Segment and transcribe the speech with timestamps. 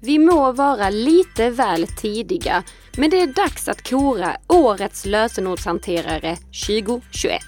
[0.00, 2.62] Vi må vara lite väl tidiga,
[2.96, 7.42] men det är dags att kora årets lösenordshanterare 2021.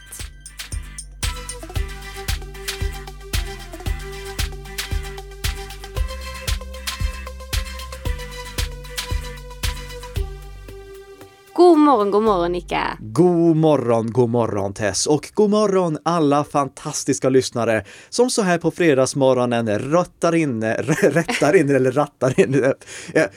[11.88, 12.98] Morgon, god morgon Nika!
[13.00, 18.70] God morgon, god morgon Tess och god morgon alla fantastiska lyssnare som så här på
[18.70, 20.64] fredagsmorgonen rattar in,
[21.02, 22.72] rättar in eller rattar in,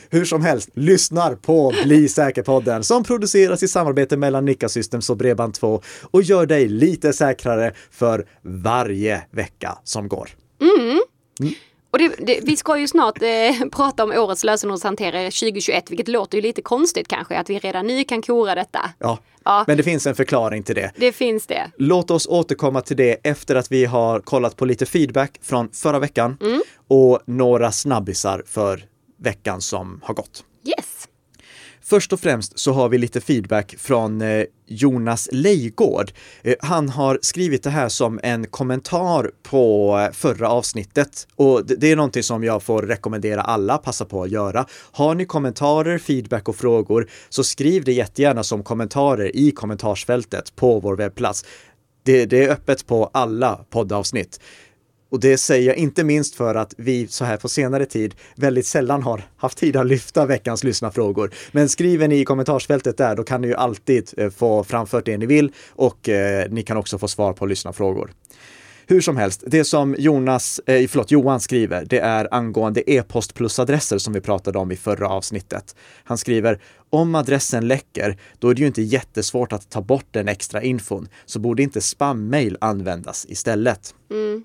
[0.09, 5.17] hur som helst, lyssnar på Bli säker-podden som produceras i samarbete mellan Nika Systems och
[5.17, 10.29] Bredband2 och gör dig lite säkrare för varje vecka som går.
[10.61, 10.99] Mm.
[11.39, 11.53] Mm.
[11.91, 16.37] Och det, det, vi ska ju snart eh, prata om årets lösenordshanterare 2021, vilket låter
[16.37, 18.79] ju lite konstigt kanske, att vi redan nu kan kora detta.
[18.99, 20.91] Ja, ja, men det finns en förklaring till det.
[20.95, 21.71] Det finns det.
[21.77, 25.99] Låt oss återkomma till det efter att vi har kollat på lite feedback från förra
[25.99, 26.61] veckan mm.
[26.87, 28.85] och några snabbisar för
[29.17, 30.43] veckan som har gått.
[31.91, 36.11] Först och främst så har vi lite feedback från eh, Jonas Leigård.
[36.41, 41.95] Eh, han har skrivit det här som en kommentar på förra avsnittet och det är
[41.95, 44.65] någonting som jag får rekommendera alla passa på att göra.
[44.91, 50.79] Har ni kommentarer, feedback och frågor så skriv det jättegärna som kommentarer i kommentarsfältet på
[50.79, 51.45] vår webbplats.
[52.03, 54.39] Det, det är öppet på alla poddavsnitt.
[55.11, 58.65] Och det säger jag inte minst för att vi så här på senare tid väldigt
[58.65, 61.31] sällan har haft tid att lyfta veckans lyssnarfrågor.
[61.51, 65.17] Men skriver ni i kommentarsfältet där, då kan ni ju alltid eh, få framfört det
[65.17, 68.11] ni vill och eh, ni kan också få svar på lyssnarfrågor.
[68.87, 73.97] Hur som helst, det som Jonas, eh, förlåt, Johan skriver, det är angående e-post plusadresser
[73.97, 75.75] som vi pratade om i förra avsnittet.
[76.03, 76.59] Han skriver,
[76.89, 81.07] om adressen läcker, då är det ju inte jättesvårt att ta bort den extra infon,
[81.25, 83.95] så borde inte spammail användas istället.
[84.11, 84.43] Mm.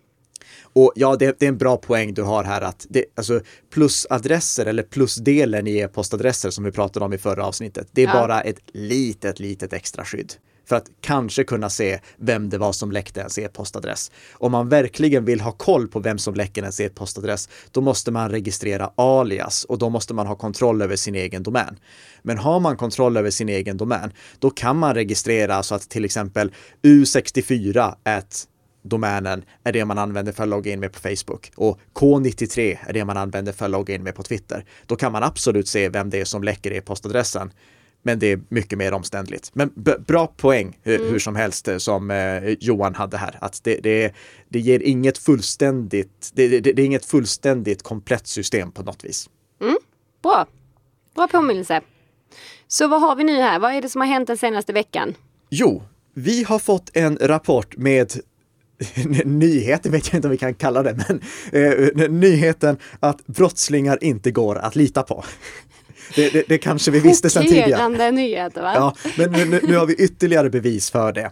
[0.77, 4.67] Och ja, det, det, är en bra poäng du har här att det, alltså plusadresser
[4.67, 8.13] eller plusdelen i e-postadresser som vi pratade om i förra avsnittet, det är ja.
[8.13, 10.33] bara ett litet, litet extra skydd
[10.69, 14.11] för att kanske kunna se vem det var som läckte ens e-postadress.
[14.33, 18.31] Om man verkligen vill ha koll på vem som läcker ens e-postadress, då måste man
[18.31, 21.79] registrera alias och då måste man ha kontroll över sin egen domän.
[22.23, 26.05] Men har man kontroll över sin egen domän, då kan man registrera så att till
[26.05, 26.53] exempel
[26.83, 28.49] U64 at
[28.89, 32.93] domänen är det man använder för att logga in med på Facebook och K93 är
[32.93, 34.65] det man använder för att logga in med på Twitter.
[34.87, 37.53] Då kan man absolut se vem det är som läcker e-postadressen.
[38.03, 39.51] Men det är mycket mer omständligt.
[39.53, 39.73] Men
[40.07, 41.13] bra poäng hur, mm.
[41.13, 43.39] hur som helst eh, som eh, Johan hade här.
[43.41, 44.15] Att det, det,
[44.49, 49.31] det ger inget fullständigt, det, det, det, är inget fullständigt komplett system på något vis.
[49.61, 49.77] Mm.
[50.23, 50.47] Bra.
[51.15, 51.81] Bra påminnelse.
[52.67, 53.59] Så vad har vi nu här?
[53.59, 55.15] Vad är det som har hänt den senaste veckan?
[55.51, 55.83] Jo,
[56.15, 58.13] vi har fått en rapport med
[59.25, 61.21] nyheten vet jag inte om vi kan kalla det, men
[61.53, 65.25] eh, nyheten att brottslingar inte går att lita på.
[66.15, 68.11] Det, det, det, kanske vi visste sedan tidigare.
[68.11, 68.73] nyheter va?
[68.75, 71.31] Ja, men nu, nu, har vi ytterligare bevis för det.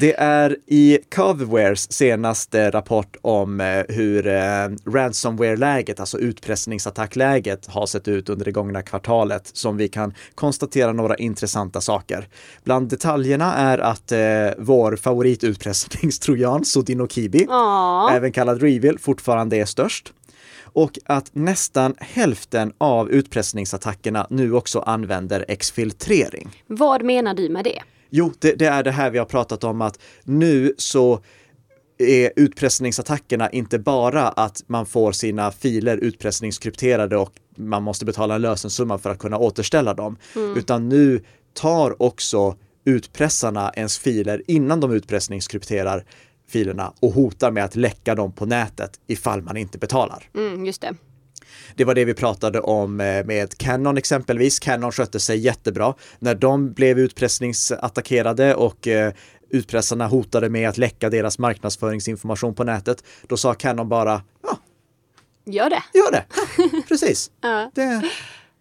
[0.00, 8.08] Det är i Coverwares senaste rapport om eh, hur eh, ransomware-läget, alltså utpressningsattackläget, har sett
[8.08, 12.28] ut under det gångna kvartalet som vi kan konstatera några intressanta saker.
[12.64, 14.18] Bland detaljerna är att eh,
[14.58, 17.46] vår favoritutpressningstrojan Sodino Kibi,
[18.12, 20.12] även kallad Reveal, fortfarande är störst
[20.76, 26.62] och att nästan hälften av utpressningsattackerna nu också använder exfiltrering.
[26.66, 27.82] Vad menar du med det?
[28.10, 31.20] Jo, det, det är det här vi har pratat om att nu så
[31.98, 38.42] är utpressningsattackerna inte bara att man får sina filer utpressningskrypterade och man måste betala en
[38.42, 40.56] lösensumma för att kunna återställa dem, mm.
[40.56, 46.04] utan nu tar också utpressarna ens filer innan de utpressningskrypterar
[46.48, 50.28] filerna och hotar med att läcka dem på nätet ifall man inte betalar.
[50.34, 50.94] Mm, just det.
[51.74, 54.58] Det var det vi pratade om eh, med Canon exempelvis.
[54.58, 55.94] Canon skötte sig jättebra.
[56.18, 59.12] När de blev utpressningsattackerade och eh,
[59.50, 64.58] utpressarna hotade med att läcka deras marknadsföringsinformation på nätet, då sa Canon bara ja,
[65.44, 65.82] Gör det.
[65.94, 66.24] Gör det.
[66.58, 67.30] Ja, precis.
[67.40, 67.70] ja.
[67.74, 68.10] det,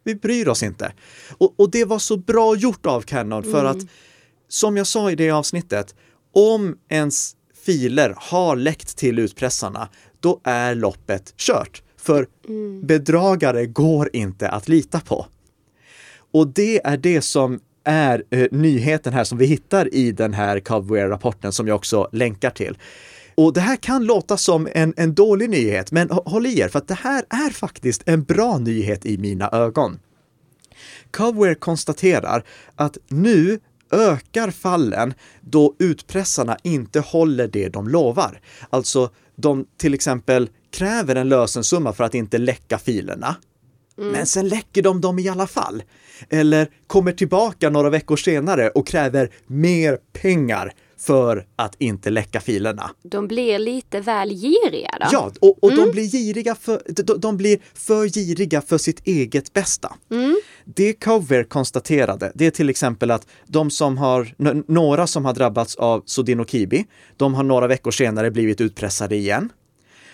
[0.04, 0.94] vi bryr oss inte.
[1.38, 3.72] Och, och, det var så bra gjort av Canon för mm.
[3.72, 3.88] att
[4.48, 5.96] som jag sa i det avsnittet,
[6.34, 7.36] om ens
[7.66, 9.90] filer har läckt till utpressarna,
[10.20, 11.82] då är loppet kört.
[11.98, 12.88] För mm.
[12.88, 15.26] bedragare går inte att lita på.
[16.32, 20.60] Och det är det som är eh, nyheten här som vi hittar i den här
[20.60, 22.78] Covware-rapporten som jag också länkar till.
[23.36, 26.80] Och det här kan låta som en, en dålig nyhet, men håll i er för
[26.80, 30.00] att det här är faktiskt en bra nyhet i mina ögon.
[31.12, 32.44] Covware konstaterar
[32.76, 33.60] att nu
[33.96, 38.42] ökar fallen då utpressarna inte håller det de lovar.
[38.70, 43.36] Alltså, de till exempel kräver en lösensumma för att inte läcka filerna.
[43.98, 45.84] Men sen läcker de dem i alla fall.
[46.30, 52.92] Eller kommer tillbaka några veckor senare och kräver mer pengar för att inte läcka filerna.
[53.04, 55.08] De blir lite väl giriga då.
[55.12, 59.54] Ja, och, och de, blir giriga för, de, de blir för giriga för sitt eget
[59.54, 59.96] bästa.
[60.66, 64.34] Det Cover konstaterade, det är till exempel att de som har,
[64.72, 66.86] några som har drabbats av Sodinokibi,
[67.18, 69.50] de har några veckor senare blivit utpressade igen.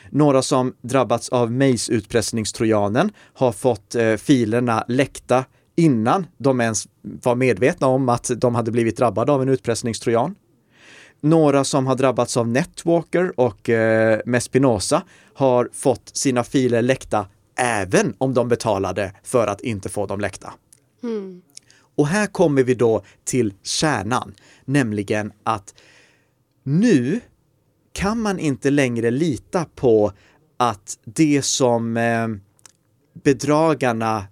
[0.10, 5.45] Några som drabbats av Maze-utpressningstrojanen har fått eh, filerna läckta
[5.75, 10.36] innan de ens var medvetna om att de hade blivit drabbade av en utpressningstrojan.
[11.21, 15.03] Några som har drabbats av Netwalker och eh, Mespinosa
[15.33, 20.53] har fått sina filer läckta även om de betalade för att inte få dem läckta.
[21.95, 24.33] Och här kommer vi då till kärnan,
[24.65, 25.75] nämligen att
[26.63, 27.19] nu
[27.94, 30.12] kan man inte längre lita på
[30.57, 32.27] att det som eh,
[33.23, 34.27] bedragarna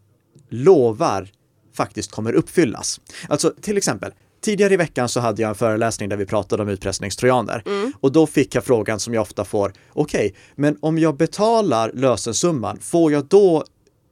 [0.50, 1.30] lovar
[1.74, 3.01] faktiskt kommer uppfyllas.
[3.30, 6.69] Alltså till exempel, tidigare i veckan så hade jag en föreläsning där vi pratade om
[6.69, 7.63] utpressningstrojaner
[8.01, 12.77] och då fick jag frågan som jag ofta får, okej, men om jag betalar lösensumman,
[12.81, 13.63] får jag då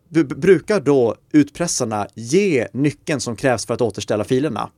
[0.10, 4.70] b- brukar då utpressarna ge nyckeln som krävs för att återställa filerna?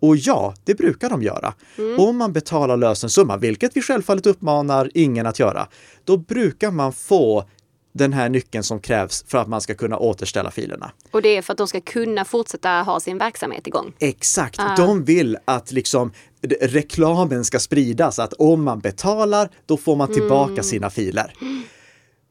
[0.00, 1.54] Och ja, det brukar de göra.
[1.98, 5.68] Om man betalar lösensumma, vilket vi självfallet uppmanar ingen att göra,
[6.04, 7.44] då brukar man få
[7.92, 10.92] den här nyckeln som krävs för att man ska kunna återställa filerna.
[11.10, 13.92] Och det är för att de ska kunna fortsätta ha sin verksamhet igång.
[13.98, 16.12] Exakt, de vill att liksom
[16.42, 21.34] re- reklamen ska spridas, att om man betalar, då får man tillbaka sina filer.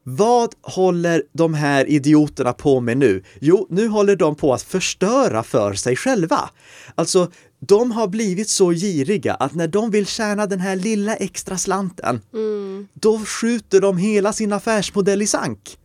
[0.04, 3.22] Vad håller de här idioterna på med nu?
[3.40, 6.50] Jo, nu håller de på att förstöra för sig själva.
[6.94, 11.58] Alltså, de har blivit så giriga att när de vill tjäna den här lilla extra
[11.58, 12.20] slanten,
[12.94, 15.78] då skjuter de hela sin affärsmodell i sank.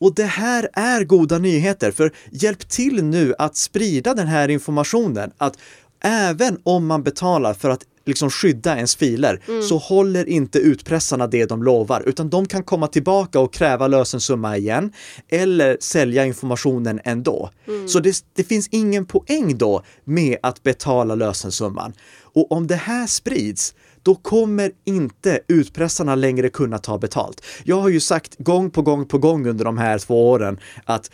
[0.00, 5.30] Och det här är goda nyheter, för hjälp till nu att sprida den här informationen
[5.38, 5.58] att
[6.00, 11.46] även om man betalar för att liksom skydda ens filer så håller inte utpressarna det
[11.46, 14.92] de lovar, utan de kan komma tillbaka och kräva lösensumma igen
[15.28, 17.50] eller sälja informationen ändå.
[17.86, 21.92] Så det, det finns ingen poäng då med att betala lösensumman.
[22.22, 27.44] Och om det här sprids, då kommer inte utpressarna längre kunna ta betalt.
[27.64, 31.10] Jag har ju sagt gång på gång på gång under de här två åren att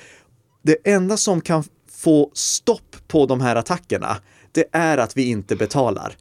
[0.62, 4.16] det enda som kan få stopp på de här attackerna,
[4.52, 6.16] det är att vi inte betalar.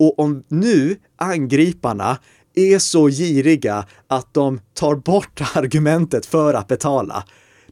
[0.00, 2.18] Och om nu angriparna
[2.54, 7.24] är så giriga att de tar bort argumentet för att betala,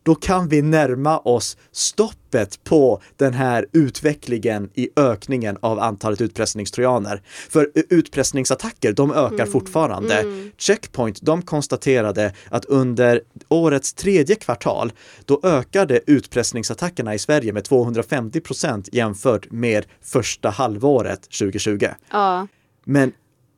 [0.08, 7.22] då kan vi närma oss stoppet på den här utvecklingen i ökningen av antalet utpressningstrojaner.
[7.26, 10.24] För utpressningsattacker, de ökar fortfarande.
[10.56, 14.92] Checkpoint, de konstaterade att under årets tredje kvartal,
[15.24, 21.86] då ökade utpressningsattackerna i Sverige med 250 procent jämfört med första halvåret 2020.
[22.10, 22.46] Ja.
[22.84, 23.12] Men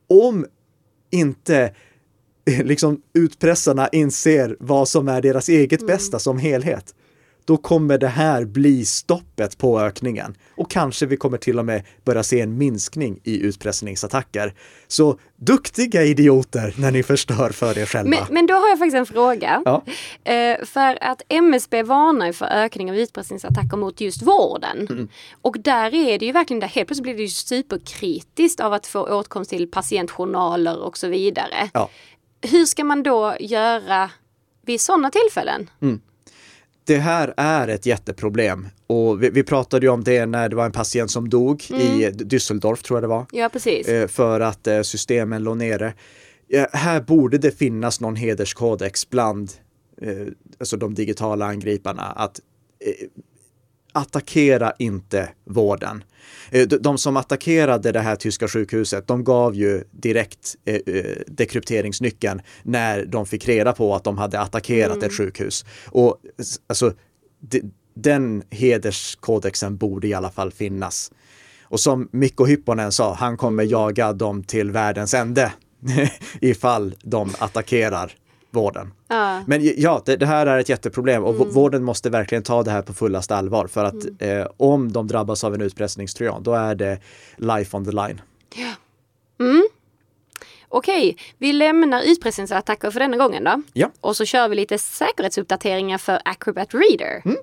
[0.09, 0.45] om
[1.11, 1.73] inte
[2.63, 6.93] liksom utpressarna inser vad som är deras eget bästa som helhet,
[7.45, 10.37] då kommer det här bli stoppet på ökningen.
[10.55, 14.53] Och kanske vi kommer till och med börja se en minskning i utpressningsattacker.
[14.87, 18.09] Så duktiga idioter när ni förstör för er själva.
[18.09, 19.61] Men, men då har jag faktiskt en fråga.
[19.65, 19.83] Ja.
[20.31, 24.87] Eh, för att MSB varnar för ökning av utpressningsattacker mot just vården.
[24.89, 25.09] Mm.
[25.41, 28.87] Och där är det ju verkligen där, helt plötsligt blir det ju superkritiskt av att
[28.87, 31.69] få åtkomst till patientjournaler och så vidare.
[31.73, 31.89] Ja.
[32.41, 34.11] Hur ska man då göra
[34.65, 35.69] vid sådana tillfällen?
[36.83, 40.65] Det här är ett jätteproblem och vi, vi pratade ju om det när det var
[40.65, 43.25] en patient som dog i Düsseldorf tror jag det var.
[43.31, 43.87] Ja, precis.
[43.87, 45.93] eh, för att eh, systemen låg nere.
[46.73, 49.51] Här borde det finnas någon hederskodex bland
[50.01, 50.27] eh,
[50.59, 52.39] alltså de digitala angriparna att
[53.91, 56.03] attackera inte vården.
[56.49, 62.41] Eh, de, som attackerade det här tyska sjukhuset, de gav ju direkt eh, eh, dekrypteringsnyckeln
[62.63, 65.65] när de fick reda på att de hade attackerat ett sjukhus.
[65.85, 66.17] Och
[66.67, 66.93] alltså,
[67.39, 67.61] de,
[67.93, 71.11] den hederskodexen borde i alla fall finnas.
[71.63, 75.51] Och som Mikko Hypponen sa, han kommer jaga dem till världens ände
[76.41, 78.13] ifall de attackerar
[78.51, 78.93] vården.
[79.07, 79.43] Ja.
[79.47, 81.49] Men ja, det, det här är ett jätteproblem och Mm.
[81.53, 85.43] vården måste verkligen ta det här på fullaste allvar för att eh, om de drabbas
[85.43, 86.99] av en utpressningstrojan, då är det
[87.37, 88.21] life on the line.
[90.69, 93.61] Okej, vi lämnar utpressningsattacker för denna gången då.
[93.73, 93.91] Ja.
[94.01, 97.21] Och så kör vi lite säkerhetsuppdateringar för Acrobat Reader.
[97.25, 97.37] Mm.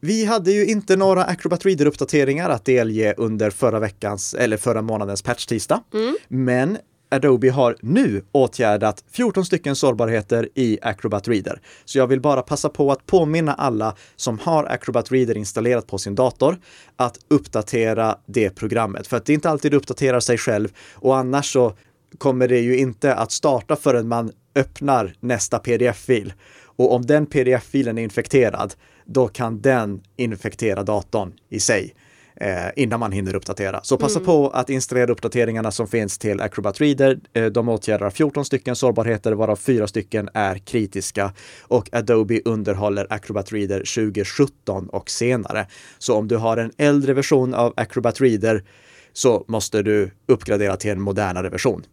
[0.00, 5.22] Vi hade ju inte några Acrobat Reader-uppdateringar att delge under förra veckans eller förra månadens
[5.22, 5.80] patch-tisdag.
[6.28, 6.78] Men
[7.12, 11.60] Adobe har nu åtgärdat 14 stycken sårbarheter i Acrobat Reader.
[11.84, 15.98] Så jag vill bara passa på att påminna alla som har Acrobat Reader installerat på
[15.98, 16.58] sin dator
[16.96, 19.06] att uppdatera det programmet.
[19.06, 21.76] För att det inte alltid uppdaterar sig själv och annars så
[22.18, 26.32] kommer det ju inte att starta förrän man öppnar nästa pdf-fil.
[26.64, 31.94] Och om den pdf-filen är infekterad, då kan den infektera datorn i sig
[32.36, 33.80] eh, innan man hinner uppdatera.
[33.82, 34.26] Så passa mm.
[34.26, 37.18] på att installera uppdateringarna som finns till Acrobat Reader.
[37.32, 43.52] Eh, de åtgärdar 14 stycken sårbarheter varav fyra stycken är kritiska och Adobe underhåller Acrobat
[43.52, 45.66] Reader 2017 och senare.
[45.98, 48.64] Så om du har en äldre version av Acrobat Reader
[49.12, 51.84] så måste du uppgradera till en modernare version.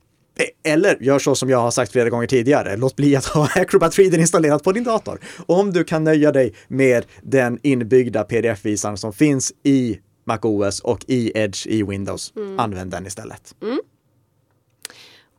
[0.64, 2.78] Eller gör så som jag har sagt flera gånger tidigare.
[2.78, 5.20] Låt bli att ha Acrobat Reader installerat på din dator.
[5.46, 10.00] Om du kan nöja dig med den inbyggda pdf-visaren som finns i
[10.30, 12.60] MacOS och i Edge i Windows, mm.
[12.60, 13.56] använd den istället.
[13.62, 13.80] Mm.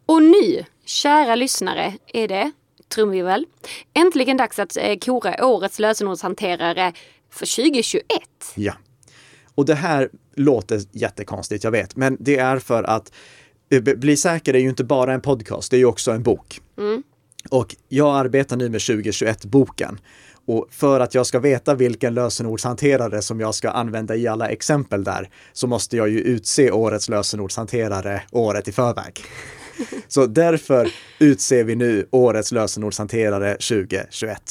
[0.07, 2.53] Och nu, kära lyssnare, är det
[2.95, 3.47] trumvirvel.
[3.95, 6.93] Äntligen dags att eh, kora årets lösenordshanterare
[7.31, 8.05] för 2021.
[8.55, 8.75] Ja.
[9.55, 13.13] Och det här låter jättekonstigt, jag vet, men det är för att
[13.71, 16.61] Eh, Bli säker är ju inte bara en podcast, det är ju också en bok.
[16.79, 17.03] Mm.
[17.51, 20.01] Och jag arbetar nu med 2021-boken.
[20.51, 25.05] Och för att jag ska veta vilken lösenordshanterare som jag ska använda i alla exempel
[25.05, 29.21] där, så måste jag ju utse årets lösenordshanterare året i förväg.
[30.09, 30.89] Så därför
[31.19, 34.43] utser vi nu årets lösenordshanterare 2021.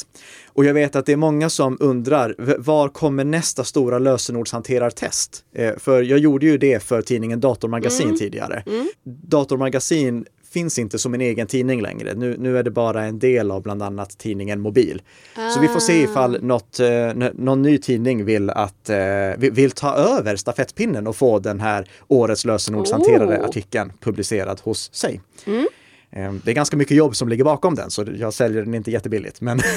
[0.47, 5.43] Och jag vet att det är många som undrar, var kommer nästa stora lösenordshanterartest?
[5.55, 8.17] Eh, för jag gjorde ju det för tidningen Datormagasin mm.
[8.17, 8.63] tidigare.
[8.65, 8.87] Mm.
[9.03, 12.13] Datormagasin finns inte som en egen tidning längre.
[12.13, 15.01] Nu, nu är det bara en del av bland annat tidningen Mobil.
[15.35, 15.49] Ah.
[15.49, 16.03] Så vi får se ah.
[16.03, 18.97] ifall något, eh, någon ny tidning vill, att, eh,
[19.37, 23.95] vill ta över stafettpinnen och få den här årets lösenordshanterare-artikeln oh.
[23.99, 25.21] publicerad hos sig.
[25.45, 25.67] Mm.
[26.11, 28.91] Eh, det är ganska mycket jobb som ligger bakom den, så jag säljer den inte
[28.91, 29.41] jättebilligt.
[29.41, 29.59] Men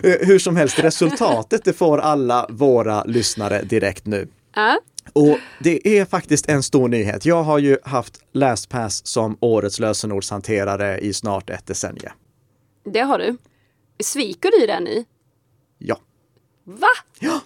[0.02, 4.28] hur som helst, resultatet det får alla våra lyssnare direkt nu.
[4.56, 4.74] Uh.
[5.12, 7.24] Och det är faktiskt en stor nyhet.
[7.24, 12.12] Jag har ju haft LastPass som årets lösenordshanterare i snart ett decennium.
[12.84, 13.36] Det har du.
[14.02, 15.04] Sviker du den nu?
[15.78, 16.00] Ja.
[16.64, 16.88] Va?
[17.18, 17.40] Ja.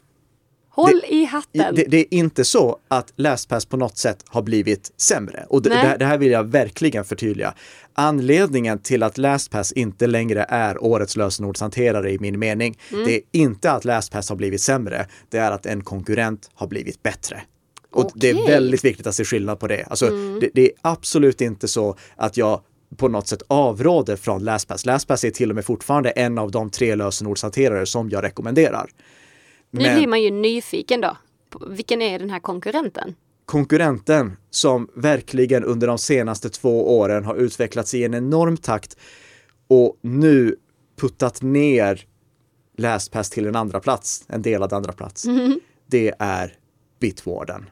[0.75, 1.75] Håll det, i hatten!
[1.75, 5.47] Det, det, är inte så att LastPass på något sätt har blivit sämre.
[5.49, 7.55] Och det, det, här vill jag verkligen förtydliga.
[7.93, 13.05] Anledningen till att LastPass inte längre är årets lösenordshanterare i min mening, mm.
[13.05, 17.03] det är inte att LastPass har blivit sämre, det är att en konkurrent har blivit
[17.03, 17.43] bättre.
[17.95, 18.13] Och okay.
[18.15, 19.85] det är väldigt viktigt att se skillnad på det.
[19.85, 20.41] Alltså, mm.
[20.41, 22.61] det, det är absolut inte så att jag
[22.97, 24.87] på något sätt avråder från LastPass.
[24.87, 28.91] LastPass är till och med fortfarande en av de tre lösenordshanterare som jag rekommenderar.
[29.71, 31.17] Nu blir man ju nyfiken då.
[31.69, 33.15] Vilken är den här konkurrenten?
[33.47, 38.97] Konkurrenten som verkligen under de senaste två åren har utvecklats i en enorm takt
[39.69, 40.57] och nu
[41.01, 42.07] puttat ner
[42.77, 45.25] LastPass till en andra plats, en delad andra plats.
[45.25, 45.61] Mm.
[45.87, 46.53] Det är
[47.01, 47.67] Bitwarden.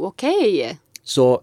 [0.00, 0.60] Oh, okej.
[0.60, 0.76] Okay.
[1.02, 1.42] Så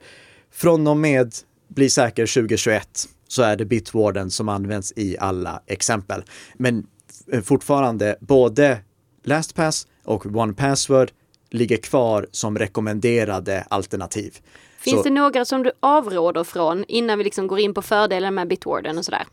[0.52, 1.34] från och med
[1.68, 6.24] Bli säker 2021 så är det Bitwarden som används i alla exempel.
[6.56, 6.88] Men
[7.44, 8.80] fortfarande både
[9.24, 11.12] LastPass och OnePassword
[11.50, 14.38] ligger kvar som rekommenderade alternativ.
[14.80, 18.36] Finns så, det några som du avråder från innan vi liksom går in på fördelen
[18.36, 19.26] med Bitwarden och sådär?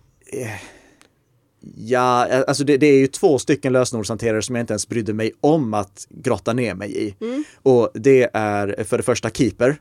[1.76, 5.32] Ja, alltså det, det, är ju två stycken lösenordshanterare som jag inte ens brydde mig
[5.40, 7.14] om att grotta ner mig i.
[7.20, 7.44] Mm.
[7.62, 9.76] Och det är för det första Keeper.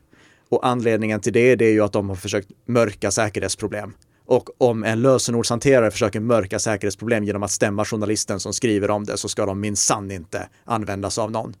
[0.48, 3.92] Och anledningen till det, det är ju att de har försökt mörka säkerhetsproblem.
[4.26, 9.16] Och om en lösenordshanterare försöker mörka säkerhetsproblem genom att stämma journalisten som skriver om det
[9.16, 11.54] så ska de minsann inte användas av någon.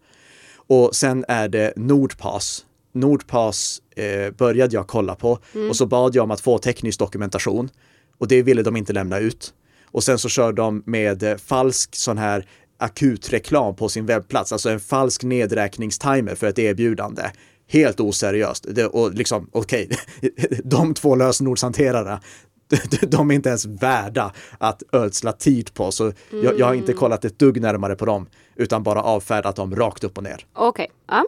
[0.66, 2.66] Och sen är det Nordpass.
[2.92, 5.70] Nordpass eh, började jag kolla på mm.
[5.70, 7.70] och så bad jag om att få teknisk dokumentation
[8.18, 9.54] och det ville de inte lämna ut.
[9.94, 12.46] Och sen så kör de med eh, falsk sån här
[12.78, 17.22] akut reklam på sin webbplats, alltså en falsk nedräkningstimer för ett erbjudande.
[17.68, 18.66] Helt oseriöst.
[18.68, 20.30] Det, och liksom, okej, okay.
[20.64, 22.20] de två lösenordshanterarna,
[23.02, 25.92] de är inte ens värda att ödsla tid på.
[25.92, 26.98] Så jag, jag, har inte mm.
[26.98, 30.46] kollat ett dugg närmare på dem, utan bara avfärdat dem rakt upp och ner.
[30.52, 30.68] Okej.
[30.68, 30.86] Okay.
[31.08, 31.24] Ja.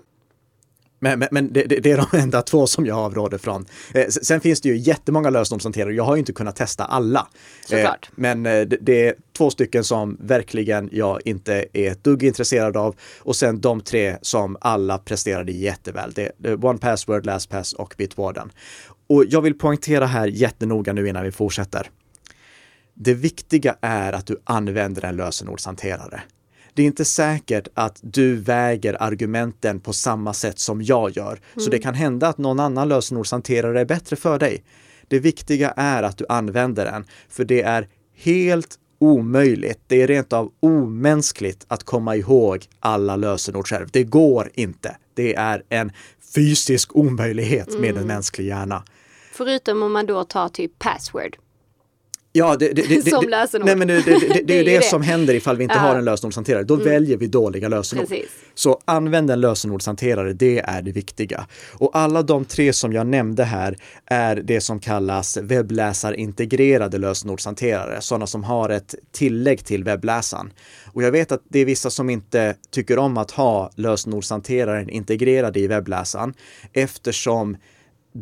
[1.07, 3.67] Men, men, men det, det, är de enda två som jag avråder från.
[3.95, 5.95] Eh, sen finns det ju jättemånga lösenordshanterare.
[5.95, 7.29] Jag har inte kunnat testa alla.
[7.71, 12.23] Eh, men eh, det, det, är två stycken som verkligen jag inte är ett dugg
[12.23, 12.97] intresserad av.
[13.19, 16.13] Och sen de tre som alla presterade jätteväl.
[16.13, 18.53] Det är One Password, LastPass och Bitwarden.
[19.07, 21.91] Och jag vill poängtera här jättenoga nu innan vi fortsätter.
[22.95, 26.23] Det viktiga är att du använder en lösenordshanterare.
[26.77, 31.41] Det är inte säkert att du väger argumenten på samma sätt som jag gör.
[31.57, 34.65] Så det kan hända att någon annan lösenordshanterare är bättre för dig.
[35.09, 39.81] Det viktiga är att du använder den, för det är helt omöjligt.
[39.87, 43.89] Det är rent av omänskligt att komma ihåg alla lösenord själv.
[43.93, 44.97] Det går inte.
[45.15, 45.93] Det är en
[46.35, 48.83] fysisk omöjlighet med en mänsklig hjärna.
[49.33, 51.37] Förutom om man då tar typ password.
[52.37, 53.67] Ja, det, det, det, Som lösenord.
[53.67, 53.95] Nej, men det,
[54.55, 55.81] är ju det som händer ifall vi inte Ja.
[55.81, 56.63] har en lösenordshanterare.
[56.63, 58.09] Då väljer vi dåliga lösenord.
[58.09, 58.31] Precis.
[58.55, 61.47] Så använd en lösenordshanterare, det är det viktiga.
[61.73, 63.77] Och alla de tre som jag nämnde här
[64.07, 70.53] är det som kallas webbläsarintegrerade lösenordshanterare, sådana som har ett tillägg till webbläsaren.
[70.93, 75.61] Och jag vet att det är vissa som inte tycker om att ha lösenordshanteraren integrerade
[75.61, 76.35] i webbläsaren
[76.73, 77.57] eftersom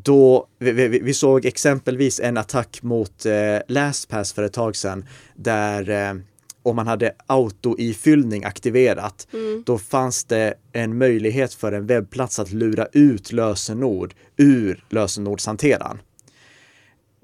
[0.03, 5.05] då, vi, vi, vi såg exempelvis en attack mot eh, LastPass för ett tag sedan
[5.35, 6.15] där eh,
[6.63, 9.29] om man hade autoifyllning aktiverat,
[9.65, 15.99] då fanns det en möjlighet för en webbplats att lura ut lösenord ur lösenordshanteraren.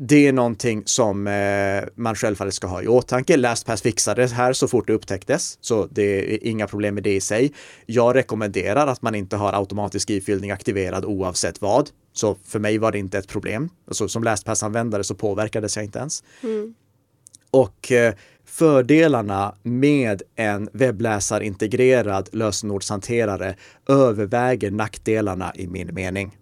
[0.02, 3.36] Det är någonting som eh, man självfallet ska ha i åtanke.
[3.36, 7.14] LastPass fixade det här så fort det upptäcktes, så det är inga problem med det
[7.14, 7.52] i sig.
[7.86, 11.90] Jag rekommenderar att man inte har automatisk ifyllning aktiverad oavsett vad.
[12.12, 13.68] Så för mig var det inte ett problem.
[13.86, 16.22] Alltså, som LastPass-användare så påverkades jag inte ens.
[17.50, 18.14] Och eh,
[18.44, 23.56] fördelarna med en webbläsarintegrerad lösenordshanterare
[23.88, 26.36] överväger nackdelarna i min mening.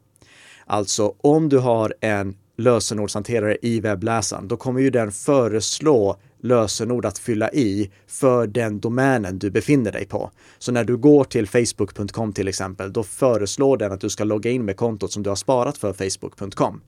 [0.66, 7.18] Alltså om du har en lösenordshanterare i webbläsaren, då kommer ju den föreslå lösenord att
[7.18, 10.30] fylla i för den domänen du befinner dig på.
[10.58, 14.50] Så när du går till facebook.com till exempel, då föreslår den att du ska logga
[14.50, 16.80] in med kontot som du har sparat för facebook.com.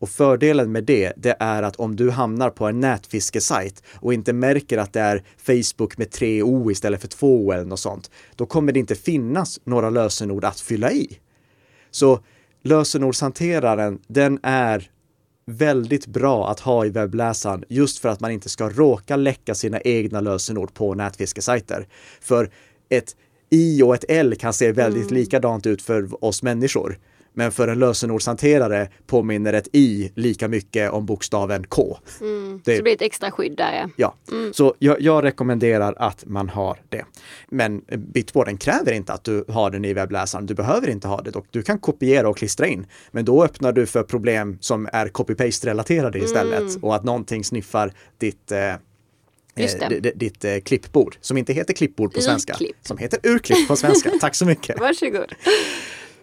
[0.00, 4.32] Och fördelen med det, det är att om du hamnar på en nätfiskesajt och inte
[4.32, 8.10] märker att det är Facebook med tre O istället för två O eller något sånt,
[8.36, 11.18] då kommer det inte finnas några lösenord att fylla i.
[11.90, 12.20] Så
[12.62, 14.90] lösenordshanteraren, den är
[15.48, 19.80] väldigt bra att ha i webbläsaren just för att man inte ska råka läcka sina
[19.80, 21.86] egna lösenord på nätfiskesajter.
[22.20, 22.50] För
[22.88, 23.16] ett
[23.50, 26.98] I och ett L kan se väldigt likadant ut för oss människor.
[27.32, 31.98] Men för en lösenordshanterare påminner ett I lika mycket om bokstaven K.
[32.18, 32.24] Så
[32.64, 34.14] det Det, blir ett extra skydd där ja.
[34.26, 37.04] ja, så jag, jag rekommenderar att man har det.
[37.48, 40.46] Men Bitwarden kräver inte att du har den i webbläsaren.
[40.46, 41.46] Du behöver inte ha det dock.
[41.50, 42.86] Du kan kopiera och klistra in.
[43.10, 47.92] Men då öppnar du för problem som är copy-paste relaterade istället och att någonting sniffar
[48.18, 48.78] ditt eh, eh,
[50.14, 52.52] ditt eh, klippbord som inte heter klippbord på svenska.
[52.52, 52.76] Urklipp.
[52.82, 54.10] Som heter urklipp på svenska.
[54.20, 54.80] Tack så mycket.
[54.80, 55.32] Varsågod.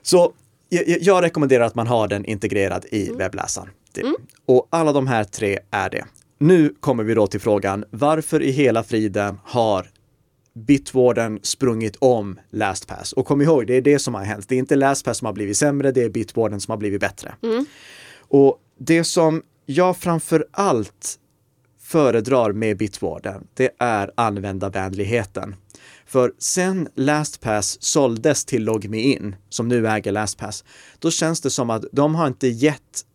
[0.02, 0.34] Så
[0.70, 3.70] jag, jag- rekommenderar att man har den integrerad i webbläsaren.
[3.92, 4.04] Det.
[4.46, 6.06] Och alla de här tre är det.
[6.40, 9.88] Nu kommer vi då till frågan, varför i hela friden har
[10.54, 13.14] Bitwarden sprungit om LastPass?
[13.14, 14.50] Och kom ihåg, det är det som har hänt.
[14.50, 17.36] Det är inte LastPass som har blivit sämre, det är Bitwarden som har blivit bättre.
[18.18, 21.20] Och det som jag framför allt
[21.82, 25.56] föredrar med Bitwarden, det är användarvänligheten.
[26.16, 30.64] För sen LastPass såldes till LogMeIn, som nu äger LastPass,
[31.00, 33.06] då känns det som att de har inte gett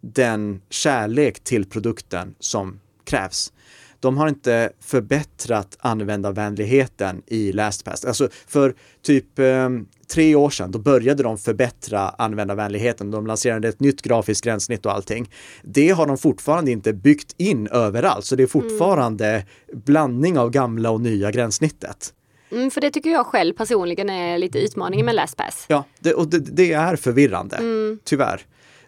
[0.00, 3.52] den kärlek till produkten som krävs.
[4.00, 8.04] De har inte förbättrat användarvänligheten i LastPass.
[8.04, 9.68] Alltså för typ eh,
[10.12, 13.10] tre år sedan, då började de förbättra användarvänligheten.
[13.10, 15.30] De lanserade ett nytt grafiskt gränssnitt och allting.
[15.62, 20.90] Det har de fortfarande inte byggt in överallt, så det är fortfarande blandning av gamla
[20.90, 22.14] och nya gränssnittet.
[22.50, 25.64] Mm, för det tycker jag själv personligen är lite utmaningen med LastPass.
[25.68, 27.98] Ja, det, och det, det är förvirrande, Mm.
[28.04, 28.40] tyvärr.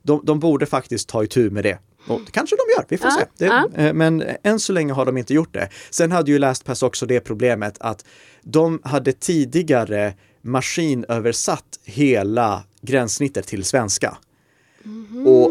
[0.03, 1.79] De, de borde faktiskt ta itu med det.
[2.07, 3.25] Och det kanske de gör, vi får Ja, se.
[3.39, 3.69] Det, ja.
[3.85, 5.69] eh, Men än så länge har de inte gjort det.
[5.91, 8.05] Sen hade ju LastPass också det problemet att
[8.43, 14.17] de hade tidigare maskinöversatt hela gränssnittet till svenska.
[15.27, 15.51] Och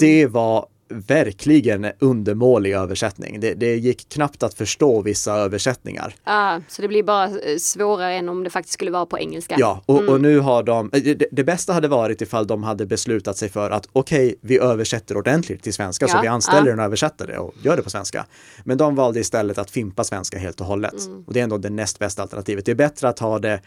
[0.00, 3.40] det var verkligen undermålig översättning.
[3.40, 6.14] Det, det gick knappt att förstå vissa översättningar.
[6.24, 9.56] Ah, så det blir bara eh, svårare än om det faktiskt skulle vara på engelska.
[9.58, 12.86] Ja, och, och nu har de, eh, det, det bästa hade varit ifall de hade
[12.86, 16.72] beslutat sig för att okej, vi översätter ordentligt till svenska, så Ja, vi anställer ja.
[16.72, 18.26] en översättare och gör det på svenska.
[18.64, 20.94] Men de valde istället att fimpa svenska helt och hållet.
[21.26, 22.64] Och det är ändå det näst bästa alternativet.
[22.64, 23.60] Det är bättre att ha det,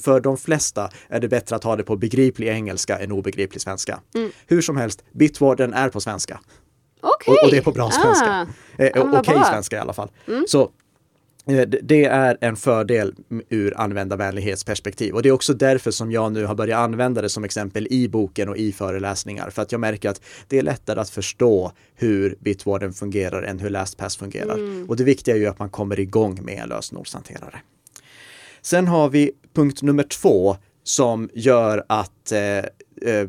[0.00, 4.00] för de flesta är det bättre att ha det på begriplig engelska än obegriplig svenska.
[4.46, 6.40] Hur som helst, Bitwarden är på svenska.
[7.04, 7.34] Okej.
[7.34, 8.46] Och, och det är på bra svenska.
[8.78, 8.82] Ah.
[8.82, 9.44] Eh, Okej bra.
[9.44, 10.10] svenska i alla fall.
[10.48, 10.62] Så
[11.50, 13.14] eh, det- är en fördel
[13.48, 17.44] ur användarvänlighetsperspektiv och det är också därför som jag nu har börjat använda det som
[17.44, 21.10] exempel i boken och i föreläsningar för att jag märker att det är lättare att
[21.10, 24.58] förstå hur Bitwarden fungerar än hur LastPass fungerar.
[24.88, 27.60] Och det viktiga är ju att man kommer igång med en lösenordshanterare.
[28.62, 32.40] Sen har vi punkt nummer två som gör att eh,
[33.12, 33.28] eh,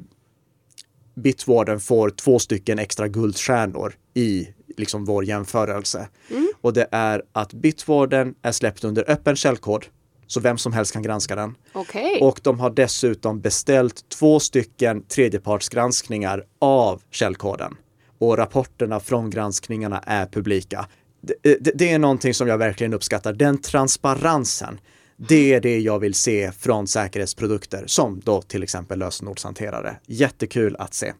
[1.15, 4.47] Bitwarden får två stycken extra guldstjärnor i
[4.77, 6.07] liksom vår jämförelse.
[6.29, 6.47] Mm.
[6.61, 9.85] Och det är att Bitwarden är släppt under öppen källkod,
[10.27, 11.55] så vem som helst kan granska den.
[11.73, 12.19] Okej.
[12.21, 17.75] Och de har dessutom beställt två stycken tredjepartsgranskningar av källkoden.
[18.17, 20.87] Och rapporterna från granskningarna är publika.
[21.21, 23.33] Det, det, det är någonting som jag verkligen uppskattar.
[23.33, 24.79] Den transparensen.
[25.17, 29.97] Det är det jag vill se från säkerhetsprodukter som då till exempel lösenordshanterare.
[30.05, 31.13] Jättekul att se.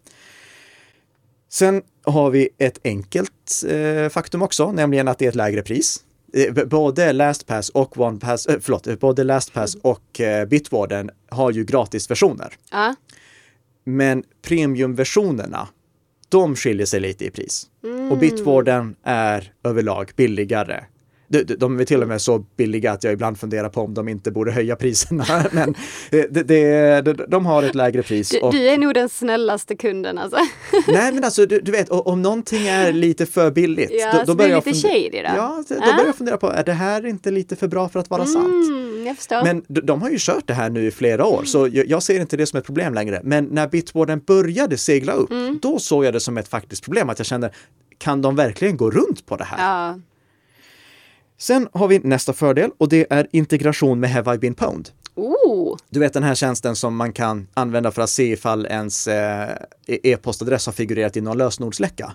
[1.50, 6.04] Sen har vi ett enkelt eh, faktum också, nämligen att det är ett lägre pris.
[6.34, 11.64] Eh, Både LastPass och OnePass, eh, förlåt, eh, både LastPass och eh, Bitwarden har ju
[11.66, 12.54] gratisversioner.
[12.72, 12.96] Ja.
[13.84, 15.68] Men premiumversionerna,
[16.30, 17.68] de skiljer sig lite i pris.
[18.12, 20.84] Och Bitwarden är överlag billigare.
[21.44, 24.08] De, de, är till och med så billiga att jag ibland funderar på om de
[24.08, 25.26] inte borde höja priserna.
[25.52, 25.76] Men
[26.12, 28.30] det, det, de, de har ett lägre pris.
[28.30, 30.38] Du, och- du är nog den snällaste kunden alltså.
[30.88, 33.90] Nej men alltså du, du vet, om någonting är lite för billigt.
[33.94, 35.30] Ja, då, så då det är börjar jag lite shady då?
[35.36, 35.94] Ja, så- då Ja.
[35.94, 38.70] börjar jag fundera på, är det här inte lite för bra för att vara sant?
[38.70, 39.44] Mm, jag förstår.
[39.44, 42.04] Men de, de har ju kört det här nu i flera år, så jag, jag
[42.04, 43.22] ser inte det som ett problem längre.
[43.24, 45.60] Men när Bitwarden började segla upp, Mm.
[45.62, 47.52] då såg jag det som ett faktiskt problem, att jag kände,
[47.98, 49.58] kan de verkligen gå runt på det här?
[49.90, 50.00] ja.
[51.38, 54.90] Sen har vi nästa fördel och det är integration med Have I been pwned.
[55.16, 59.08] Oh, Du vet den här tjänsten som man kan använda för att se ifall ens
[59.08, 59.50] eh,
[59.88, 62.14] e-postadress har figurerat i någon lösenordsläcka.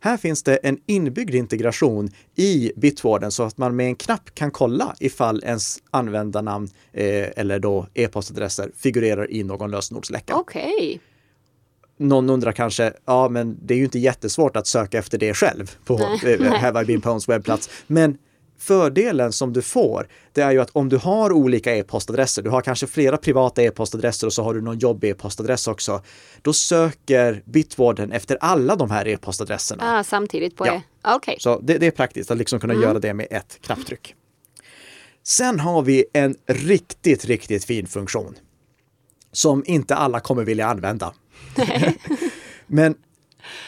[0.00, 4.50] Här finns det en inbyggd integration i Bitwarden så att man med en knapp kan
[4.50, 10.34] kolla ifall ens användarnamn eh, eller då e-postadresser figurerar i någon lösenordsläcka.
[10.36, 11.00] okej.
[12.00, 15.76] Någon undrar kanske, ja men det är ju inte jättesvårt att söka efter det själv
[15.84, 17.70] på eh, Have I been pwneds webbplats.
[17.86, 18.18] Men
[18.58, 22.60] fördelen som du får, det är ju att om du har olika e-postadresser, du har
[22.60, 26.02] kanske flera privata e-postadresser och så har du någon jobb e-postadress också,
[26.42, 29.98] då söker Bitwarden efter alla de här e-postadresserna.
[29.98, 30.72] Ah, samtidigt på Ja.
[30.72, 30.82] det.
[31.14, 31.36] Okej.
[31.40, 34.14] Så det, det är praktiskt att liksom kunna göra det med ett knapptryck.
[35.22, 38.34] Sen har vi en riktigt, riktigt fin funktion
[39.32, 41.12] som inte alla kommer vilja använda.
[42.66, 42.94] Men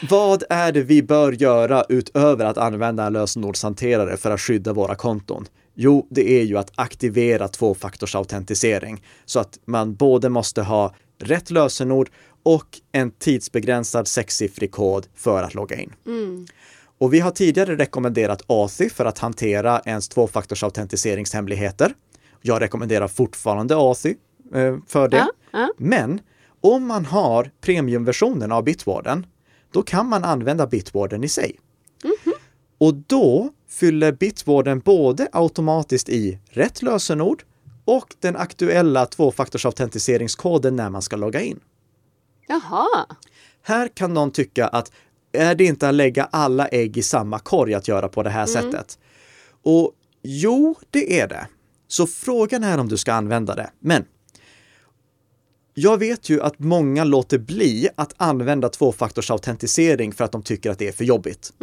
[0.09, 4.95] vad är det vi bör göra utöver att använda en lösenordshanterare för att skydda våra
[4.95, 5.47] konton?
[5.75, 12.09] Jo, det är ju att aktivera tvåfaktorsautentisering så att man både måste ha rätt lösenord
[12.43, 15.93] och en tidsbegränsad sexsiffrig kod för att logga in.
[16.97, 21.93] Och vi har tidigare rekommenderat Authy för att hantera ens tvåfaktorsautentiseringshemligheter.
[22.41, 24.15] Jag rekommenderar fortfarande Authy
[24.55, 25.17] eh, för det.
[25.17, 25.69] Ja, ja.
[25.77, 26.19] Men
[26.61, 29.25] om man har premiumversionen av Bitwarden,
[29.71, 31.59] då kan man använda Bitwarden i sig.
[32.77, 37.43] Och då fyller Bitwarden både automatiskt i rätt lösenord
[37.85, 41.59] och den aktuella tvåfaktorsautentiseringskoden när man ska logga in.
[42.47, 43.05] Jaha.
[43.63, 44.91] Här kan någon tycka att
[45.31, 48.45] är det inte att lägga alla ägg i samma korg att göra på det här
[48.45, 48.99] sättet?
[49.63, 51.47] Och jo, det är det.
[51.87, 53.69] Så frågan är om du ska använda det.
[53.79, 54.05] Men
[55.81, 60.79] jag vet ju att många låter bli att använda tvåfaktorsautentisering för att de tycker att
[60.79, 61.53] det är för jobbigt.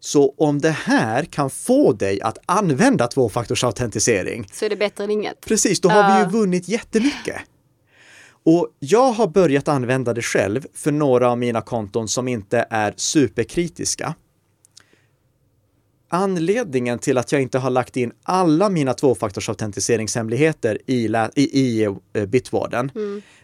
[0.00, 5.10] Så om det här kan få dig att använda tvåfaktorsautentisering, Så är det bättre än
[5.10, 5.40] inget.
[5.40, 6.24] Precis, då har vi Ja.
[6.26, 7.36] ju vunnit jättemycket.
[8.42, 12.94] Och jag har börjat använda det själv för några av mina konton som inte är
[12.96, 14.14] superkritiska.
[16.12, 22.26] Anledningen till att jag inte har lagt in alla mina tvåfaktorsautentiseringshemligheter i, i, i eh,
[22.26, 22.90] Bitwarden,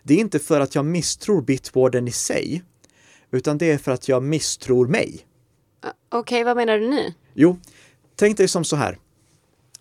[0.03, 2.63] det är inte för att jag misstror Bitwarden i sig,
[3.31, 5.27] utan det är för att jag misstror mig.
[6.09, 7.15] Okej, vad menar du nu?
[7.35, 7.59] Jo,
[8.17, 8.99] tänk dig som så här.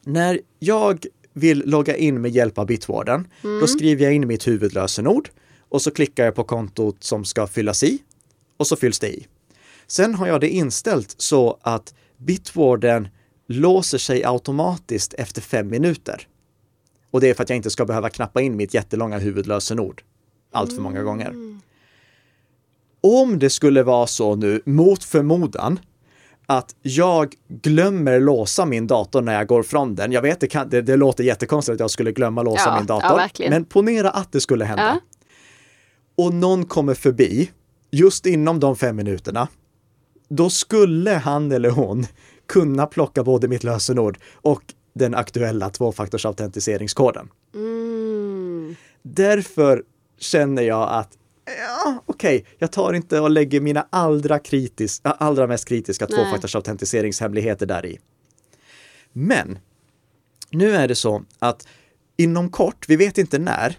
[0.03, 5.29] När jag vill logga in med hjälp av Bitwarden, då skriver jag in mitt huvudlösenord
[5.69, 7.99] och så klickar jag på kontot som ska fyllas i
[8.57, 9.27] och så fylls det i.
[9.87, 11.93] Sen har jag det inställt så att
[12.25, 13.07] Bitwarden
[13.47, 16.27] låser sig automatiskt efter fem minuter.
[17.11, 20.03] Och det är för att jag inte ska behöva knappa in mitt jättelånga huvudlösenord
[20.51, 21.33] allt för många gånger.
[23.01, 25.79] Om det skulle vara så nu, mot förmodan,
[26.45, 30.11] att jag glömmer låsa min dator när jag går från den.
[30.11, 32.85] Jag vet, det, kan, det, det låter jättekonstigt att jag skulle glömma låsa Ja, min
[32.87, 33.15] ja, dator.
[33.15, 33.49] verkligen.
[33.49, 34.83] men ponera att det skulle hända.
[34.83, 34.99] Ja.
[36.25, 37.51] Och någon kommer förbi,
[37.91, 39.47] just inom de fem minuterna,
[40.27, 42.05] då skulle han eller hon
[42.47, 44.61] kunna plocka både mitt lösenord och
[44.93, 47.29] den aktuella tvåfaktorsautentiseringskoden.
[47.53, 48.75] Mm.
[49.01, 49.83] Därför
[50.19, 55.67] känner jag att ja, okej, jag tar inte och lägger mina allra, kritis, allra mest
[55.67, 56.17] kritiska Nej.
[56.17, 57.99] tvåfaktorsautentiseringshemligheter där i.
[59.13, 59.59] Men
[60.49, 61.67] Nu är det så att
[62.17, 63.77] inom kort, vi vet inte när,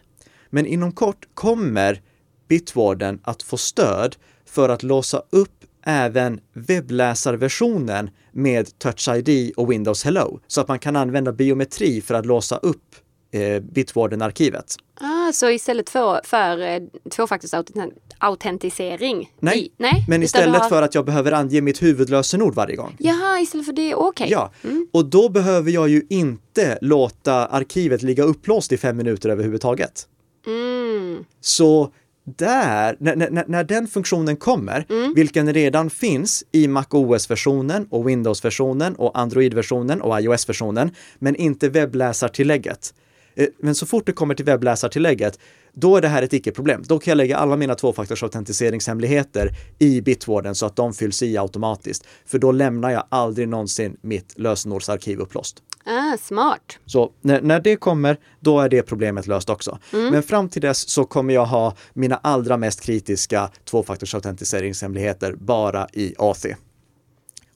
[0.51, 2.03] men inom kort kommer
[2.49, 5.56] Bitwarden att få stöd för att låsa upp
[5.87, 12.15] även webbläsarversionen med Touch ID och Windows Hello så att man kan använda biometri för
[12.15, 12.95] att låsa upp
[13.33, 14.75] eh, Bitwarden-arkivet.
[15.01, 16.81] Ah, så istället för, för eh,
[17.17, 19.33] tvåfaktorsautentisering?
[19.41, 22.97] Nej, I, nej men istället har- för att jag behöver ange mitt huvudlösenord varje gång.
[22.99, 24.29] Jaha, istället för det, okej.
[24.31, 24.53] Ja,
[24.93, 30.07] och då behöver jag ju inte låta arkivet ligga upplåst i fem minuter överhuvudtaget.
[30.47, 31.25] Mm.
[31.41, 31.93] Så
[32.27, 39.19] där, när, när, när den funktionen kommer, vilken redan finns i MacOS-versionen och Windows-versionen och
[39.19, 42.95] Android-versionen och iOS-versionen, men inte webbläsartillägget.
[43.35, 45.39] Eh, Men så fort det kommer till webbläsartillägget,
[45.79, 46.83] då är det här ett icke-problem.
[46.87, 52.07] Då kan jag lägga alla mina tvåfaktorsautentiseringshemligheter i Bitwarden så att de fylls i automatiskt.
[52.27, 55.63] För då lämnar jag aldrig någonsin mitt lösenordsarkiv upplåst.
[55.85, 56.79] Ah, smart.
[56.87, 59.79] Så när, när det kommer, då är det problemet löst också.
[59.91, 66.15] Men fram till dess så kommer jag ha mina allra mest kritiska tvåfaktorsautentiseringshemligheter bara i
[66.19, 66.47] AT.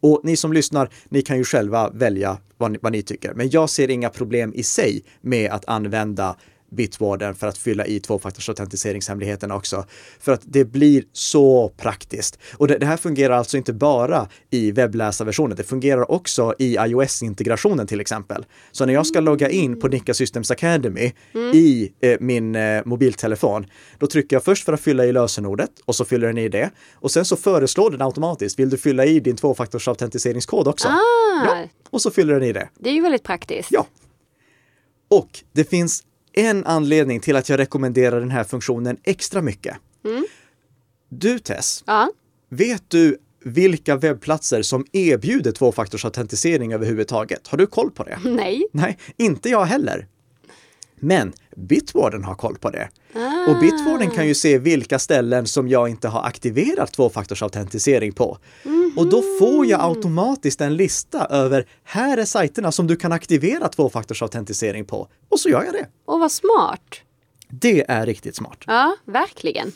[0.00, 3.34] Och ni som lyssnar, ni kan ju själva välja vad ni, vad ni tycker.
[3.34, 6.36] Men jag ser inga problem i sig med att använda
[6.70, 9.84] Bitwarden för att fylla i tvåfaktorsautentiseringshemligheterna också.
[10.20, 12.38] För att det blir så praktiskt.
[12.56, 17.86] Och det, det här fungerar alltså inte bara i webbläsarversionen, det fungerar också i iOS-integrationen
[17.86, 18.44] till exempel.
[18.72, 21.12] Så när jag ska logga in på Nika Systems Academy
[21.54, 23.66] i eh, min eh, mobiltelefon,
[23.98, 26.70] då trycker jag först för att fylla i lösenordet och så fyller den i det.
[26.94, 30.88] Och sen så föreslår den automatiskt, vill du fylla i din tvåfaktorsautentiseringskod också?
[30.88, 30.96] Ah,
[31.44, 32.68] Ja, och så fyller den i det.
[32.78, 33.68] det är ju väldigt praktiskt.
[33.72, 33.86] Ja.
[35.10, 36.02] Och det finns
[36.32, 39.76] en anledning till att jag rekommenderar den här funktionen extra mycket.
[41.08, 42.10] Du Tess, Ja.
[42.48, 47.46] vet du vilka webbplatser som erbjuder tvåfaktorsautentisering överhuvudtaget?
[47.48, 48.18] Har du koll på det?
[48.24, 48.66] Nej.
[48.72, 50.06] Nej, inte jag heller.
[51.00, 52.88] Men Bitwarden har koll på det.
[53.48, 58.38] Och Bitwarden kan ju se vilka ställen som jag inte har aktiverat tvåfaktorsautentisering på.
[58.96, 63.68] Och då får jag automatiskt en lista över här är sajterna som du kan aktivera
[63.68, 65.08] tvåfaktorsautentisering på.
[65.28, 65.86] Och så gör jag det.
[66.04, 66.94] Och vad smart.
[67.48, 68.64] Det är riktigt smart.
[68.66, 69.72] Ja, verkligen.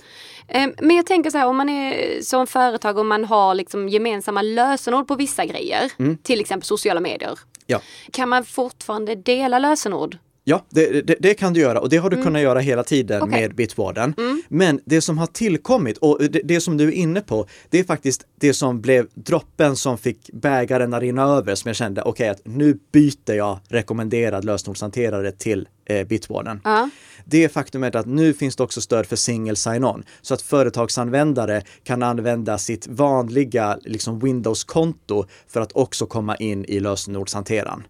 [0.48, 3.88] Ehm, Men jag tänker så här, om man är som företag och man har liksom
[3.88, 6.16] gemensamma lösenord på vissa grejer, Mm.
[6.16, 7.80] till exempel sociala medier, Ja.
[8.10, 10.18] kan man fortfarande dela lösenord?
[10.46, 13.22] Ja, det, det, det kan du göra och det har du kunnat göra hela tiden
[13.22, 13.40] Okej.
[13.40, 14.14] med Bitwarden.
[14.48, 17.84] Men det som har tillkommit och det, det som du är inne på, det är
[17.84, 22.28] faktiskt det som blev droppen som fick bägaren att rinna över som jag kände, okej,
[22.28, 26.60] att nu byter jag rekommenderad lösenordshanterare till eh, Bitwarden.
[26.64, 26.90] Ja.
[27.24, 32.02] Det faktumet att nu finns det också stöd för single sign-on så att företagsanvändare kan
[32.02, 37.82] använda sitt vanliga liksom Windows-konto för att också komma in i lösenordshanteraren.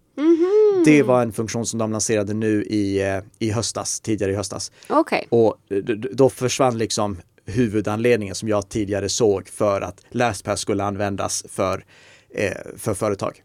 [0.85, 4.71] Det var en funktion som de lanserade nu i, eh, i höstas, tidigare i höstas.
[4.89, 5.27] Okej.
[5.29, 5.55] Och
[6.11, 11.85] då försvann liksom huvudanledningen som jag tidigare såg för att LastPass skulle användas för,
[12.35, 13.43] eh, för företag.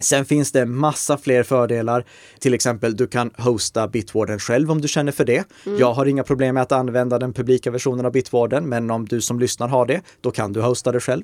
[0.00, 2.04] Sen finns det massa fler fördelar.
[2.38, 5.44] Till exempel, du kan hosta Bitwarden själv om du känner för det.
[5.78, 9.20] Jag har inga problem med att använda den publika versionen av Bitwarden, men om du
[9.20, 11.22] som lyssnar har det, då kan du hosta det själv.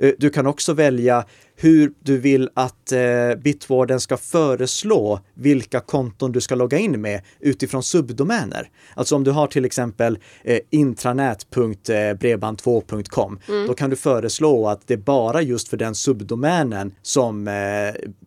[0.00, 1.24] Eh, Du kan också välja
[1.56, 2.98] hur du vill att eh,
[3.44, 8.70] Bitwarden ska föreslå vilka konton du ska logga in med utifrån subdomäner.
[8.94, 14.98] Alltså om du har till exempel eh, intranät.bredband2.com, då kan du föreslå att det är
[14.98, 17.54] bara just för den subdomänen som eh,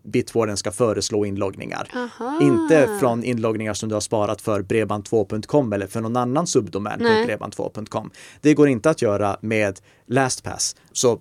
[0.03, 1.91] Bitwarden ska föreslå inloggningar.
[1.95, 2.39] Aha.
[2.41, 7.27] Inte från inloggningar som du har sparat för bredband2.com eller för någon annan subdomän Nej.
[7.27, 8.11] bredband2.com.
[8.41, 10.75] Det går inte att göra med LastPass.
[10.91, 11.19] Så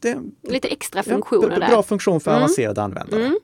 [0.00, 1.68] det, Lite extra Ja, funktioner bra- där.
[1.68, 3.34] Bra funktion för avancerade användare.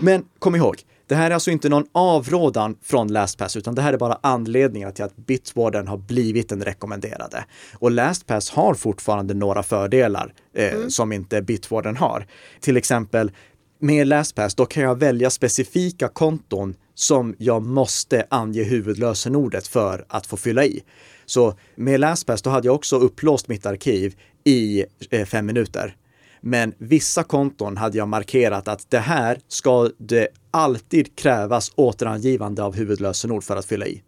[0.00, 3.92] Men kom ihåg, det här är alltså inte någon avrådan från LastPass, utan det här
[3.92, 7.44] är bara anledningen till att Bitwarden har blivit den rekommenderade.
[7.78, 12.26] Och LastPass har fortfarande några fördelar eh, som inte Bitwarden har.
[12.60, 13.32] Till exempel
[13.78, 20.26] med LastPass, då kan jag välja specifika konton som jag måste ange huvudlösenordet för att
[20.26, 20.80] få fylla i.
[21.26, 25.96] Så med LastPass, då hade jag också upplåst mitt arkiv i eh, fem minuter.
[26.40, 32.76] Men vissa konton hade jag markerat att det här ska det alltid krävas återangivande av
[32.76, 34.02] huvudlösenord för att fylla i.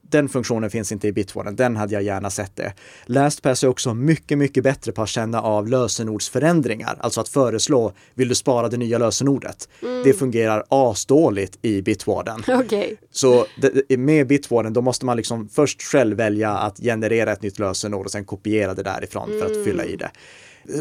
[0.00, 2.72] Den funktionen finns inte i Bitwarden, den hade jag gärna sett det.
[3.06, 8.28] LastPass är också mycket, mycket bättre på att känna av lösenordsförändringar, alltså att föreslå, vill
[8.28, 9.68] du spara det nya lösenordet?
[10.04, 12.42] Det fungerar asdåligt i Bitwarden.
[12.48, 12.96] Okej.
[13.10, 13.46] Så
[13.88, 18.06] det- med Bitwarden, då måste man liksom först själv välja att generera ett nytt lösenord
[18.06, 20.10] och sen kopiera det därifrån för att fylla i det.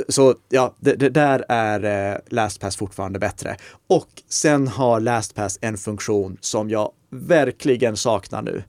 [0.10, 3.56] Så ja, det, det där är eh, LastPass fortfarande bättre.
[3.90, 8.64] Och sen har LastPass en funktion som jag verkligen saknar nu.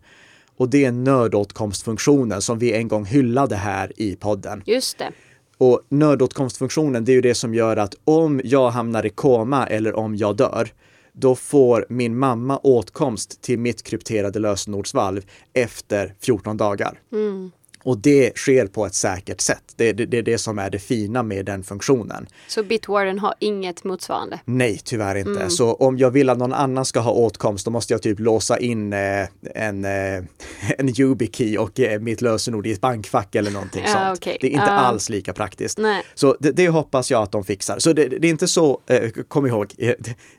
[0.57, 4.63] Och det är nödåtkomstfunktionen som vi en gång hyllade här i podden.
[4.67, 5.11] Just det.
[5.59, 9.97] Och nödåtkomstfunktionen, det är ju det som gör att om jag hamnar i koma eller
[9.97, 10.69] om jag dör,
[11.13, 17.01] då får min mamma åtkomst till mitt krypterade lösenordsvalv efter 14 dagar.
[17.13, 17.51] Mm.
[17.85, 19.63] Och det sker på ett säkert sätt.
[19.77, 22.27] Det är det, det, det, som är det fina med den funktionen.
[22.49, 24.41] Så Bitwarden har inget motsvarande?
[24.45, 25.31] Nej, tyvärr inte.
[25.31, 25.51] Mm.
[25.51, 28.59] Så om jag vill att någon annan ska ha åtkomst, då måste jag typ låsa
[28.59, 30.25] in eh, en, eh,
[30.79, 34.19] en YubiKey och eh, mitt lösenord i ett bankfack eller någonting Ja, sånt.
[34.19, 34.39] okej.
[34.41, 34.71] Det är inte Ja.
[34.71, 35.79] alls lika praktiskt.
[35.79, 36.03] Nej.
[36.15, 37.79] Så det, det hoppas jag att de fixar.
[37.79, 39.75] Så det, är inte så, eh, kom ihåg,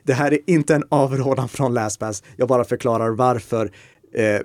[0.02, 2.22] det, här är inte en avrådan från LastPass.
[2.36, 3.70] Jag bara förklarar varför
[4.14, 4.40] eh,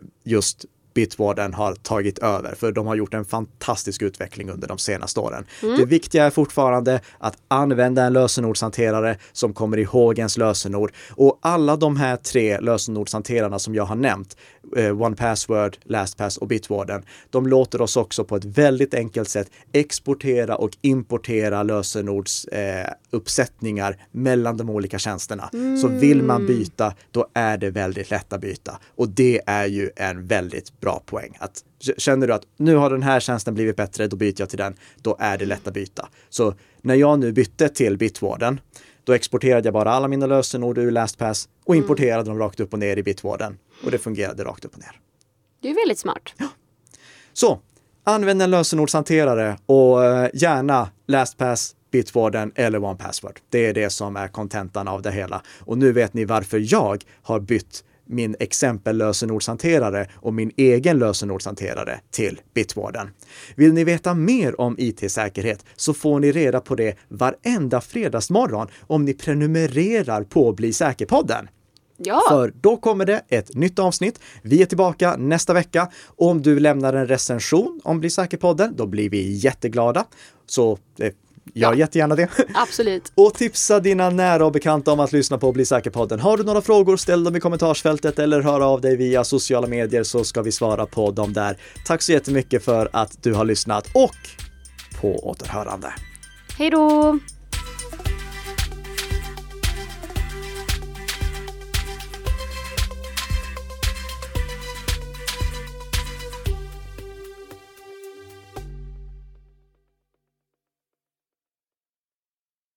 [0.99, 5.19] just Bitwarden har tagit över, för de har gjort en fantastisk utveckling under de senaste
[5.19, 5.45] åren.
[5.77, 10.91] Det viktiga är fortfarande att använda en lösenordshanterare som kommer ihåg ens lösenord.
[11.11, 14.37] Och alla de här tre lösenordshanterarna som jag har nämnt,
[14.77, 20.55] eh, OnePassword, LastPass och Bitwarden, de låter oss också på ett väldigt enkelt sätt exportera
[20.55, 25.49] och importera lösenordsuppsättningar eh, mellan de olika tjänsterna.
[25.81, 28.79] Så vill man byta, då är det väldigt lätt att byta.
[28.95, 31.37] Och det är ju en väldigt bra poäng.
[31.39, 31.63] Att
[31.97, 34.75] Känner du att nu har den här tjänsten blivit bättre, då byter jag till den.
[35.01, 36.09] Då är det lätt att byta.
[36.29, 38.59] Så när jag nu bytte till Bitwarden,
[39.03, 42.79] då exporterade jag bara alla mina lösenord ur LastPass och importerade dem rakt upp och
[42.79, 43.57] ner i Bitwarden.
[43.85, 44.99] Och det fungerade rakt upp och ner.
[45.61, 46.33] Det är väldigt smart.
[47.33, 47.59] Så,
[48.03, 53.39] använd en lösenordshanterare och eh, gärna LastPass, Bitwarden eller OnePassword.
[53.49, 55.41] Det är det som är kontentan av det hela.
[55.59, 62.41] Och nu vet ni varför jag har bytt min exempellösenordshanterare och min egen lösenordshanterare till
[62.53, 63.09] Bitwarden.
[63.55, 69.05] Vill ni veta mer om IT-säkerhet så får ni reda på det varenda fredagsmorgon om
[69.05, 71.47] ni prenumererar på Bli säker-podden.
[71.97, 74.19] Ja, För då kommer det ett nytt avsnitt.
[74.41, 75.89] Vi är tillbaka nästa vecka.
[76.05, 80.05] Om du lämnar en recension om Bli säker-podden, då blir vi jätteglada.
[80.45, 81.13] Så eh,
[81.53, 81.77] gör Ja.
[81.77, 82.27] jättegärna det.
[82.53, 83.11] absolut.
[83.15, 86.19] Och tipsa dina nära och bekanta om att lyssna på Bli säker-podden.
[86.19, 90.03] Har du några frågor, ställ dem i kommentarsfältet eller hör av dig via sociala medier
[90.03, 91.57] så ska vi svara på dem där.
[91.85, 94.15] Tack så jättemycket för att du har lyssnat och
[95.01, 95.93] på återhörande.
[96.57, 97.19] Hej då!